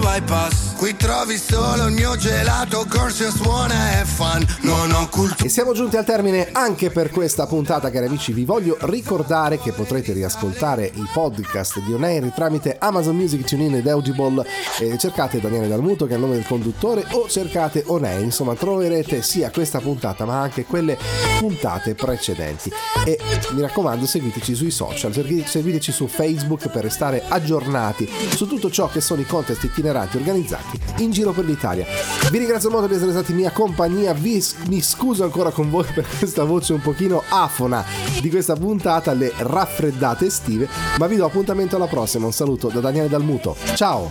bypass. 0.01 0.74
Trovi 1.07 1.38
solo 1.38 1.86
il 1.86 1.92
mio 1.92 2.16
gelato, 2.16 2.84
corso 2.90 3.30
suona 3.30 4.00
e 4.00 4.04
fan. 4.04 4.44
Non 4.62 4.90
ho 4.90 5.09
cultura. 5.09 5.44
E 5.44 5.48
siamo 5.48 5.72
giunti 5.72 5.96
al 5.96 6.04
termine 6.04 6.48
anche 6.50 6.90
per 6.90 7.11
questa 7.11 7.46
puntata, 7.46 7.90
cari 7.92 8.07
amici. 8.07 8.32
Vi 8.32 8.44
voglio 8.44 8.76
ricordare 8.80 9.61
che 9.61 9.70
potrete 9.70 10.12
riascoltare 10.12 10.90
i 10.92 11.07
podcast 11.12 11.78
di 11.84 11.92
On 11.92 12.02
Air 12.02 12.32
tramite 12.34 12.76
Amazon 12.80 13.14
Music, 13.14 13.44
TuneIn 13.44 13.76
ed 13.76 13.86
Audible. 13.86 14.44
E 14.80 14.98
cercate 14.98 15.40
Daniele 15.40 15.68
Dalmuto, 15.68 16.07
che 16.07 16.14
è 16.14 16.16
il 16.16 16.22
nome 16.22 16.34
del 16.34 16.44
conduttore, 16.44 17.07
o 17.12 17.28
cercate 17.28 17.84
On 17.86 18.02
Air. 18.02 18.22
Insomma, 18.22 18.57
troverete 18.57 19.22
sia 19.22 19.52
questa 19.52 19.78
puntata, 19.78 20.24
ma 20.24 20.40
anche 20.40 20.64
quelle 20.64 20.98
puntate 21.38 21.94
precedenti. 21.94 22.72
E 23.04 23.16
mi 23.52 23.61
raccomando, 23.61 24.07
seguiteci 24.07 24.57
sui 24.57 24.72
social, 24.72 25.12
segui- 25.12 25.44
seguiteci 25.46 25.92
su 25.92 26.09
Facebook 26.09 26.68
per 26.68 26.82
restare 26.82 27.22
aggiornati 27.28 28.11
su 28.34 28.48
tutto 28.48 28.72
ciò 28.72 28.88
che 28.88 29.00
sono 29.00 29.20
i 29.20 29.26
contest 29.26 29.62
itineranti 29.62 30.16
organizzati 30.16 30.94
in 30.99 31.11
giro 31.11 31.32
per 31.32 31.44
l'Italia. 31.44 31.84
Vi 32.30 32.38
ringrazio 32.38 32.70
molto 32.70 32.86
di 32.86 32.94
essere 32.94 33.11
stati 33.11 33.32
in 33.32 33.38
mia 33.38 33.51
compagnia, 33.51 34.12
vi, 34.12 34.42
mi 34.68 34.80
scuso 34.80 35.24
ancora 35.24 35.51
con 35.51 35.70
voi 35.70 35.84
per 35.92 36.07
questa 36.18 36.44
voce 36.44 36.72
un 36.72 36.80
pochino 36.80 37.22
afona 37.28 37.84
di 38.20 38.30
questa 38.30 38.55
puntata, 38.55 39.12
le 39.12 39.32
raffreddate 39.36 40.26
estive, 40.26 40.68
ma 40.99 41.07
vi 41.07 41.16
do 41.16 41.24
appuntamento 41.24 41.76
alla 41.76 41.86
prossima. 41.86 42.26
Un 42.26 42.32
saluto 42.32 42.68
da 42.68 42.80
Daniele 42.80 43.09
Dalmuto. 43.09 43.57
Ciao! 43.74 44.11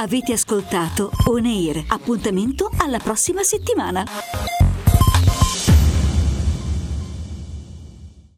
Avete 0.00 0.32
ascoltato 0.32 1.10
On. 1.26 1.84
Appuntamento 1.88 2.70
alla 2.78 2.98
prossima 2.98 3.42
settimana. 3.42 4.04